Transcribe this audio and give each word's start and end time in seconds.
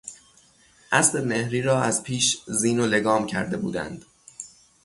اسب 0.91 1.17
مهری 1.17 1.61
را 1.61 1.81
از 1.81 2.03
پیش 2.03 2.37
زین 2.45 2.79
و 2.79 2.85
لگام 2.85 3.27
کرده 3.27 3.57
بودند. 3.57 4.05